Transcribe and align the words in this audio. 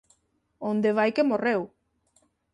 Onde 0.71 0.89
vai 0.97 1.09
que 1.15 1.29
morreu! 1.31 1.61